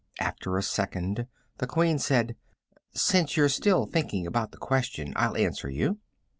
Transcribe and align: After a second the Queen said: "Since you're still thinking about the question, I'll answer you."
After 0.19 0.57
a 0.57 0.63
second 0.63 1.27
the 1.59 1.67
Queen 1.67 1.99
said: 1.99 2.35
"Since 2.91 3.37
you're 3.37 3.47
still 3.49 3.85
thinking 3.85 4.25
about 4.25 4.49
the 4.51 4.57
question, 4.57 5.13
I'll 5.15 5.37
answer 5.37 5.69
you." 5.69 5.99